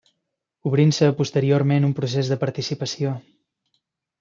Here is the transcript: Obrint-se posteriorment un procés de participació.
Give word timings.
Obrint-se 0.69 1.09
posteriorment 1.19 1.87
un 1.89 1.93
procés 2.01 2.33
de 2.33 2.41
participació. 2.47 3.15